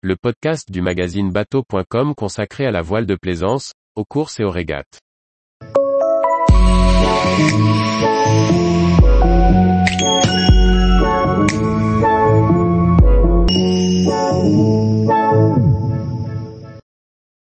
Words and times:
le 0.00 0.14
podcast 0.14 0.70
du 0.70 0.80
magazine 0.80 1.32
bateau.com 1.32 2.14
consacré 2.14 2.64
à 2.64 2.70
la 2.70 2.82
voile 2.82 3.04
de 3.04 3.16
plaisance, 3.16 3.72
aux 3.96 4.04
courses 4.04 4.38
et 4.38 4.44
aux 4.44 4.50
régates. 4.50 5.00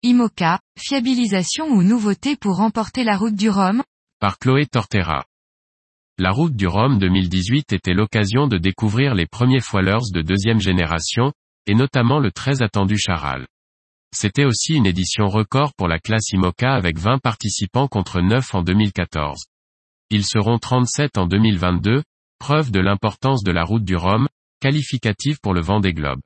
IMOCA, 0.05 0.61
fiabilisation 0.79 1.67
ou 1.67 1.83
nouveauté 1.83 2.37
pour 2.37 2.59
remporter 2.59 3.03
la 3.03 3.17
route 3.17 3.35
du 3.35 3.51
Rhum? 3.51 3.83
Par 4.21 4.39
Chloé 4.39 4.67
Tortera. 4.67 5.25
La 6.17 6.31
route 6.31 6.55
du 6.55 6.69
Rhum 6.69 7.01
2018 7.01 7.73
était 7.73 7.93
l'occasion 7.93 8.47
de 8.47 8.57
découvrir 8.57 9.17
les 9.17 9.27
premiers 9.27 9.61
foilers 9.61 10.13
de 10.15 10.23
deuxième 10.23 10.61
génération, 10.61 11.33
et 11.67 11.75
notamment 11.75 12.19
le 12.19 12.31
très 12.31 12.63
attendu 12.63 12.97
Charal. 12.99 13.47
C'était 14.15 14.45
aussi 14.45 14.75
une 14.75 14.87
édition 14.87 15.27
record 15.27 15.75
pour 15.75 15.89
la 15.89 15.99
classe 15.99 16.31
IMOCA 16.33 16.75
avec 16.75 16.99
20 16.99 17.19
participants 17.19 17.89
contre 17.89 18.21
9 18.21 18.55
en 18.55 18.63
2014. 18.63 19.45
Ils 20.11 20.25
seront 20.25 20.59
37 20.59 21.19
en 21.19 21.27
2022, 21.27 22.03
preuve 22.39 22.71
de 22.71 22.81
l'importance 22.81 23.43
de 23.43 23.53
la 23.53 23.65
route 23.65 23.85
du 23.85 23.97
Rhum, 23.97 24.29
qualificative 24.61 25.39
pour 25.43 25.53
le 25.53 25.61
vent 25.61 25.81
des 25.81 25.93
globes. 25.93 26.21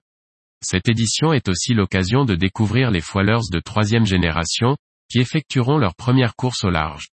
Cette 0.63 0.89
édition 0.89 1.33
est 1.33 1.49
aussi 1.49 1.73
l'occasion 1.73 2.25
de 2.25 2.35
découvrir 2.35 2.91
les 2.91 3.01
foilers 3.01 3.49
de 3.51 3.61
troisième 3.61 4.05
génération, 4.05 4.77
qui 5.11 5.19
effectueront 5.19 5.79
leur 5.79 5.95
première 5.95 6.37
course 6.37 6.65
au 6.65 6.71
large. 6.71 7.09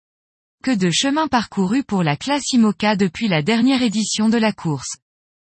Que 0.64 0.76
de 0.76 0.90
chemin 0.90 1.28
parcouru 1.28 1.84
pour 1.84 2.04
la 2.04 2.16
classe 2.16 2.52
IMOCA 2.54 2.96
depuis 2.96 3.28
la 3.28 3.42
dernière 3.42 3.82
édition 3.82 4.30
de 4.30 4.38
la 4.38 4.54
course. 4.54 4.96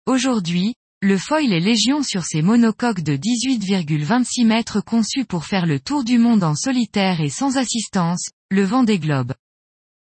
Aujourd'hui, 0.04 0.74
le 1.00 1.16
foil 1.16 1.52
est 1.52 1.60
légion 1.60 2.02
sur 2.02 2.24
ses 2.24 2.42
monocoques 2.42 3.02
de 3.02 3.16
18,26 3.16 4.44
mètres 4.44 4.80
conçus 4.80 5.24
pour 5.24 5.44
faire 5.44 5.64
le 5.64 5.78
tour 5.78 6.02
du 6.02 6.18
monde 6.18 6.42
en 6.42 6.56
solitaire 6.56 7.20
et 7.20 7.28
sans 7.28 7.56
assistance, 7.56 8.30
le 8.50 8.64
vent 8.64 8.82
des. 8.82 9.00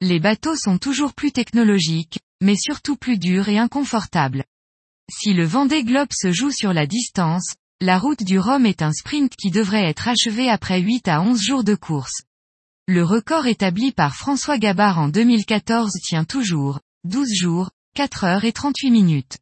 Les 0.00 0.18
bateaux 0.18 0.56
sont 0.56 0.76
toujours 0.76 1.14
plus 1.14 1.30
technologiques, 1.30 2.18
mais 2.42 2.56
surtout 2.56 2.96
plus 2.96 3.16
durs 3.16 3.48
et 3.48 3.58
inconfortables. 3.58 4.44
Si 5.08 5.34
le 5.34 5.44
vent 5.44 5.66
des 5.66 5.84
se 6.10 6.32
joue 6.32 6.50
sur 6.50 6.72
la 6.72 6.86
distance, 6.86 7.54
la 7.80 8.00
route 8.00 8.24
du 8.24 8.40
Rhum 8.40 8.66
est 8.66 8.82
un 8.82 8.92
sprint 8.92 9.36
qui 9.36 9.52
devrait 9.52 9.88
être 9.88 10.08
achevé 10.08 10.50
après 10.50 10.80
8 10.80 11.06
à 11.06 11.22
11 11.22 11.40
jours 11.40 11.64
de 11.64 11.76
course. 11.76 12.22
Le 12.88 13.04
record 13.04 13.46
établi 13.46 13.92
par 13.92 14.16
François 14.16 14.58
Gabard 14.58 14.98
en 14.98 15.08
2014 15.08 15.92
tient 16.02 16.24
toujours, 16.24 16.80
12 17.04 17.32
jours, 17.34 17.70
4 17.94 18.24
heures 18.24 18.44
et 18.44 18.52
38 18.52 18.90
minutes. 18.90 19.38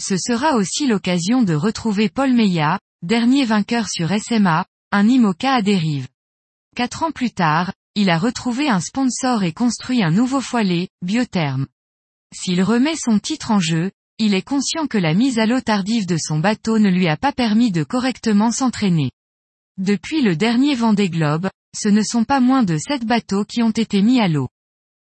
Ce 0.00 0.16
sera 0.16 0.56
aussi 0.56 0.86
l'occasion 0.86 1.42
de 1.42 1.54
retrouver 1.54 2.08
Paul 2.08 2.32
Meillat, 2.32 2.78
dernier 3.02 3.44
vainqueur 3.44 3.88
sur 3.88 4.10
SMA, 4.10 4.66
un 4.90 5.08
IMOCA 5.08 5.54
à 5.54 5.62
dérive. 5.62 6.08
Quatre 6.74 7.04
ans 7.04 7.12
plus 7.12 7.30
tard, 7.30 7.72
il 7.94 8.10
a 8.10 8.18
retrouvé 8.18 8.68
un 8.68 8.80
sponsor 8.80 9.44
et 9.44 9.52
construit 9.52 10.02
un 10.02 10.10
nouveau 10.10 10.40
foilet, 10.40 10.88
Biotherm. 11.02 11.66
S'il 12.34 12.62
remet 12.62 12.96
son 12.96 13.20
titre 13.20 13.52
en 13.52 13.60
jeu, 13.60 13.92
il 14.18 14.34
est 14.34 14.42
conscient 14.42 14.86
que 14.88 14.98
la 14.98 15.14
mise 15.14 15.38
à 15.38 15.46
l'eau 15.46 15.60
tardive 15.60 16.06
de 16.06 16.16
son 16.18 16.38
bateau 16.38 16.78
ne 16.78 16.90
lui 16.90 17.08
a 17.08 17.16
pas 17.16 17.32
permis 17.32 17.70
de 17.70 17.84
correctement 17.84 18.50
s'entraîner. 18.50 19.12
Depuis 19.76 20.22
le 20.22 20.36
dernier 20.36 20.74
Vendée 20.74 21.10
Globe, 21.10 21.48
ce 21.76 21.88
ne 21.88 22.02
sont 22.02 22.24
pas 22.24 22.40
moins 22.40 22.62
de 22.62 22.78
sept 22.78 23.04
bateaux 23.04 23.44
qui 23.44 23.62
ont 23.62 23.70
été 23.70 24.02
mis 24.02 24.20
à 24.20 24.28
l'eau. 24.28 24.48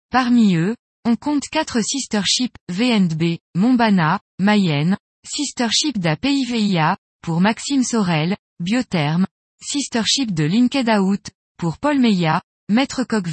Parmi 0.09 0.55
eux, 0.55 0.75
on 1.05 1.15
compte 1.15 1.43
quatre 1.51 1.81
sister 1.81 2.21
ships, 2.25 2.55
VNB, 2.69 3.39
Montbana, 3.55 4.19
Mayenne, 4.39 4.97
sister 5.25 5.67
ship 5.71 5.97
d'APIVIA, 5.97 6.97
pour 7.21 7.41
Maxime 7.41 7.83
Sorel, 7.83 8.37
Biotherm, 8.59 9.25
sister 9.61 10.03
ship 10.05 10.33
de 10.33 10.43
Linked 10.43 10.89
Out, 10.89 11.31
pour 11.57 11.77
Paul 11.77 11.99
Meillat, 11.99 12.41
Maître 12.69 13.03
Coq 13.03 13.27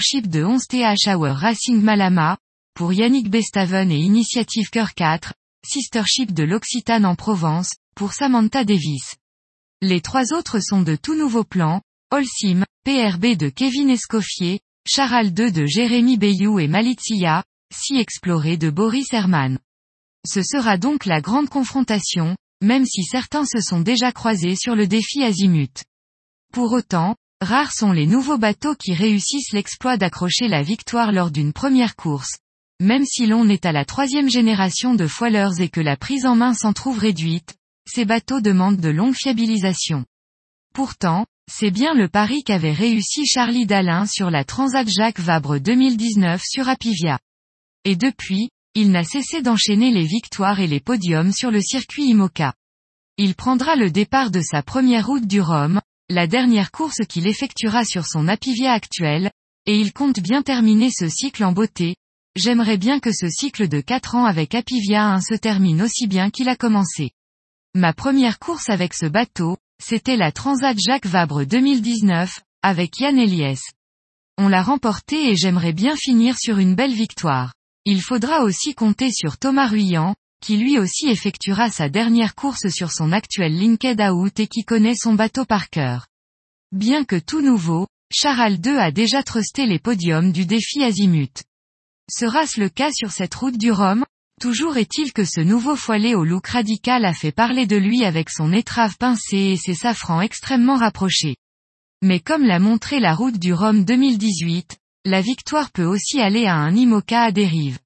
ship 0.00 0.28
de 0.28 0.44
11 0.44 0.66
TH 0.66 1.08
Hour 1.08 1.36
Racing 1.36 1.80
Malama, 1.80 2.38
pour 2.74 2.92
Yannick 2.92 3.30
Bestaven 3.30 3.90
et 3.90 3.98
Initiative 3.98 4.68
Cœur 4.70 4.94
4, 4.94 5.32
sistership 5.64 6.32
de 6.32 6.44
l'Occitane 6.44 7.06
en 7.06 7.16
Provence, 7.16 7.70
pour 7.94 8.12
Samantha 8.12 8.64
Davis. 8.64 9.16
Les 9.80 10.00
trois 10.00 10.32
autres 10.32 10.60
sont 10.60 10.82
de 10.82 10.96
tout 10.96 11.14
nouveaux 11.14 11.44
plans, 11.44 11.80
Holcim, 12.10 12.64
PRB 12.84 13.36
de 13.36 13.48
Kevin 13.48 13.90
Escoffier, 13.90 14.60
Charal 14.88 15.34
2 15.34 15.50
de 15.50 15.66
Jérémy 15.66 16.16
Bayou 16.16 16.60
et 16.60 16.68
Malizia, 16.68 17.42
Si 17.74 17.96
Exploré 17.98 18.56
de 18.56 18.70
Boris 18.70 19.12
Herman. 19.12 19.58
Ce 20.24 20.42
sera 20.42 20.78
donc 20.78 21.06
la 21.06 21.20
grande 21.20 21.48
confrontation, 21.48 22.36
même 22.62 22.86
si 22.86 23.02
certains 23.02 23.44
se 23.44 23.60
sont 23.60 23.80
déjà 23.80 24.12
croisés 24.12 24.54
sur 24.54 24.76
le 24.76 24.86
défi 24.86 25.24
Azimut. 25.24 25.82
Pour 26.52 26.72
autant, 26.72 27.16
rares 27.40 27.72
sont 27.72 27.90
les 27.90 28.06
nouveaux 28.06 28.38
bateaux 28.38 28.76
qui 28.76 28.94
réussissent 28.94 29.52
l'exploit 29.52 29.96
d'accrocher 29.96 30.46
la 30.46 30.62
victoire 30.62 31.10
lors 31.10 31.32
d'une 31.32 31.52
première 31.52 31.96
course, 31.96 32.38
même 32.80 33.04
si 33.04 33.26
l'on 33.26 33.48
est 33.48 33.66
à 33.66 33.72
la 33.72 33.84
troisième 33.84 34.30
génération 34.30 34.94
de 34.94 35.08
foilers 35.08 35.60
et 35.60 35.68
que 35.68 35.80
la 35.80 35.96
prise 35.96 36.26
en 36.26 36.36
main 36.36 36.54
s'en 36.54 36.72
trouve 36.72 37.00
réduite, 37.00 37.56
ces 37.88 38.04
bateaux 38.04 38.40
demandent 38.40 38.80
de 38.80 38.90
longues 38.90 39.16
fiabilisations. 39.16 40.04
Pourtant, 40.72 41.26
c'est 41.48 41.70
bien 41.70 41.94
le 41.94 42.08
pari 42.08 42.42
qu'avait 42.44 42.72
réussi 42.72 43.24
Charlie 43.26 43.64
Dalin 43.64 44.04
sur 44.04 44.30
la 44.30 44.44
Transat 44.44 44.86
Jacques 44.88 45.20
Vabre 45.20 45.58
2019 45.58 46.42
sur 46.44 46.68
Apivia. 46.68 47.18
Et 47.84 47.96
depuis, 47.96 48.50
il 48.74 48.90
n'a 48.90 49.04
cessé 49.04 49.40
d'enchaîner 49.40 49.90
les 49.90 50.04
victoires 50.04 50.60
et 50.60 50.66
les 50.66 50.80
podiums 50.80 51.32
sur 51.32 51.50
le 51.50 51.62
circuit 51.62 52.10
IMOCA. 52.10 52.52
Il 53.16 53.34
prendra 53.34 53.74
le 53.74 53.90
départ 53.90 54.30
de 54.30 54.42
sa 54.42 54.62
première 54.62 55.06
route 55.06 55.26
du 55.26 55.40
Rhum, 55.40 55.80
la 56.10 56.26
dernière 56.26 56.70
course 56.70 57.06
qu'il 57.08 57.26
effectuera 57.26 57.84
sur 57.84 58.06
son 58.06 58.28
Apivia 58.28 58.72
actuel, 58.72 59.30
et 59.64 59.80
il 59.80 59.94
compte 59.94 60.20
bien 60.20 60.42
terminer 60.42 60.90
ce 60.90 61.08
cycle 61.08 61.42
en 61.42 61.52
beauté, 61.52 61.96
J'aimerais 62.36 62.76
bien 62.76 63.00
que 63.00 63.12
ce 63.14 63.30
cycle 63.30 63.66
de 63.66 63.80
4 63.80 64.14
ans 64.14 64.26
avec 64.26 64.54
Apivia 64.54 65.06
1 65.06 65.22
se 65.22 65.32
termine 65.32 65.80
aussi 65.80 66.06
bien 66.06 66.28
qu'il 66.28 66.50
a 66.50 66.56
commencé. 66.56 67.12
Ma 67.74 67.94
première 67.94 68.38
course 68.38 68.68
avec 68.68 68.92
ce 68.92 69.06
bateau, 69.06 69.56
c'était 69.82 70.16
la 70.16 70.32
Transat 70.32 70.76
Jacques 70.78 71.06
Vabre 71.06 71.44
2019, 71.44 72.40
avec 72.62 72.98
Yann 72.98 73.18
Eliès. 73.18 73.60
On 74.38 74.48
l'a 74.48 74.62
remporté 74.62 75.30
et 75.30 75.36
j'aimerais 75.36 75.72
bien 75.72 75.94
finir 75.96 76.36
sur 76.38 76.58
une 76.58 76.74
belle 76.74 76.92
victoire. 76.92 77.54
Il 77.84 78.02
faudra 78.02 78.42
aussi 78.42 78.74
compter 78.74 79.10
sur 79.12 79.38
Thomas 79.38 79.68
Ruyant, 79.68 80.14
qui 80.42 80.56
lui 80.56 80.78
aussi 80.78 81.08
effectuera 81.08 81.70
sa 81.70 81.88
dernière 81.88 82.34
course 82.34 82.68
sur 82.68 82.90
son 82.90 83.12
actuel 83.12 83.56
Linked 83.56 84.00
Out 84.00 84.40
et 84.40 84.48
qui 84.48 84.64
connaît 84.64 84.96
son 84.96 85.14
bateau 85.14 85.44
par 85.44 85.70
cœur. 85.70 86.06
Bien 86.72 87.04
que 87.04 87.16
tout 87.16 87.40
nouveau, 87.40 87.86
Charal 88.12 88.60
2 88.60 88.76
a 88.78 88.90
déjà 88.90 89.22
trusté 89.22 89.66
les 89.66 89.78
podiums 89.78 90.32
du 90.32 90.46
défi 90.46 90.82
Azimut. 90.82 91.44
Sera-ce 92.10 92.60
le 92.60 92.68
cas 92.68 92.92
sur 92.92 93.10
cette 93.12 93.34
route 93.34 93.56
du 93.56 93.70
Rhum? 93.70 94.04
Toujours 94.40 94.76
est-il 94.76 95.14
que 95.14 95.24
ce 95.24 95.40
nouveau 95.40 95.76
foilet 95.76 96.14
au 96.14 96.22
look 96.22 96.48
radical 96.48 97.06
a 97.06 97.14
fait 97.14 97.32
parler 97.32 97.66
de 97.66 97.76
lui 97.76 98.04
avec 98.04 98.28
son 98.28 98.52
étrave 98.52 98.98
pincée 98.98 99.52
et 99.52 99.56
ses 99.56 99.74
safrans 99.74 100.20
extrêmement 100.20 100.76
rapprochés. 100.76 101.36
Mais 102.02 102.20
comme 102.20 102.44
l'a 102.44 102.58
montré 102.58 103.00
la 103.00 103.14
route 103.14 103.38
du 103.38 103.54
Rhum 103.54 103.86
2018, 103.86 104.76
la 105.06 105.22
victoire 105.22 105.70
peut 105.70 105.86
aussi 105.86 106.20
aller 106.20 106.44
à 106.44 106.54
un 106.54 106.74
IMOCA 106.74 107.22
à 107.22 107.32
dérive. 107.32 107.78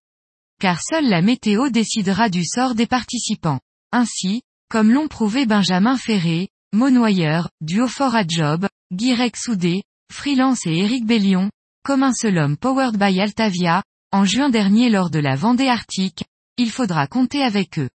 Car 0.61 0.83
seule 0.83 1.09
la 1.09 1.23
météo 1.23 1.71
décidera 1.71 2.29
du 2.29 2.45
sort 2.45 2.75
des 2.75 2.87
participants. 2.87 3.61
Ainsi, 3.93 4.43
comme 4.69 4.91
l'ont 4.91 5.09
prouvé 5.09 5.47
Benjamin 5.47 5.97
Ferré, 5.97 6.49
Monoyeur, 6.73 7.49
Duofort 7.61 8.17
à 8.17 8.25
Job, 8.27 8.67
Guirec 8.93 9.37
Soudé, 9.37 9.85
Freelance 10.13 10.67
et 10.67 10.77
Eric 10.79 11.07
Bellion, 11.07 11.51
comme 11.85 12.03
un 12.03 12.13
seul 12.13 12.39
homme 12.39 12.57
powered 12.57 12.97
by 12.97 13.21
Altavia, 13.21 13.85
en 14.13 14.25
juin 14.25 14.51
dernier 14.51 14.91
lors 14.91 15.11
de 15.11 15.21
la 15.21 15.37
Vendée 15.37 15.69
Arctique, 15.69 16.25
il 16.61 16.71
faudra 16.71 17.07
compter 17.07 17.43
avec 17.43 17.79
eux. 17.79 17.89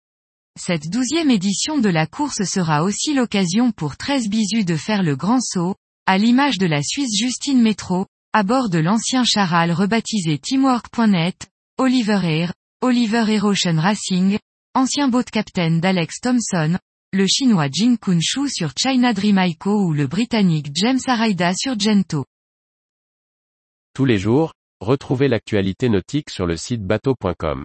Cette 0.58 0.88
douzième 0.88 1.30
édition 1.30 1.78
de 1.78 1.88
la 1.88 2.06
course 2.06 2.44
sera 2.44 2.84
aussi 2.84 3.12
l'occasion 3.12 3.72
pour 3.72 3.96
13 3.96 4.28
bisus 4.28 4.64
de 4.64 4.76
faire 4.76 5.02
le 5.02 5.16
grand 5.16 5.40
saut, 5.40 5.74
à 6.06 6.16
l'image 6.16 6.58
de 6.58 6.66
la 6.66 6.82
Suisse 6.82 7.18
Justine 7.18 7.60
Métro, 7.60 8.06
à 8.32 8.42
bord 8.42 8.70
de 8.70 8.78
l'ancien 8.78 9.24
charal 9.24 9.72
rebaptisé 9.72 10.38
Teamwork.net, 10.38 11.48
Oliver 11.78 12.20
Air, 12.22 12.52
Oliver 12.80 13.24
Air 13.28 13.44
Ocean 13.44 13.78
Racing, 13.78 14.38
ancien 14.74 15.08
boat 15.08 15.24
captain 15.24 15.78
d'Alex 15.78 16.20
Thompson, 16.20 16.78
le 17.12 17.26
chinois 17.26 17.68
Jin 17.70 17.96
Kun 17.96 18.20
Shu 18.20 18.48
sur 18.48 18.72
China 18.78 19.12
Dream 19.12 19.38
Ico 19.38 19.86
ou 19.86 19.92
le 19.92 20.06
britannique 20.06 20.70
James 20.74 21.00
Araida 21.06 21.52
sur 21.54 21.78
Gento. 21.78 22.24
Tous 23.94 24.04
les 24.04 24.18
jours, 24.18 24.52
Retrouvez 24.82 25.28
l'actualité 25.28 25.88
nautique 25.88 26.28
sur 26.28 26.44
le 26.44 26.56
site 26.56 26.82
bateau.com. 26.82 27.64